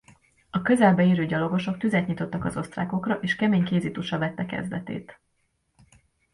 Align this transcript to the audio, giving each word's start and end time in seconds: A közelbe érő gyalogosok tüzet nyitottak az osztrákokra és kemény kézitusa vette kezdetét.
A 0.49 0.61
közelbe 0.61 1.05
érő 1.05 1.25
gyalogosok 1.25 1.77
tüzet 1.77 2.07
nyitottak 2.07 2.45
az 2.45 2.57
osztrákokra 2.57 3.13
és 3.13 3.35
kemény 3.35 3.63
kézitusa 3.63 4.17
vette 4.17 4.45
kezdetét. 4.45 5.19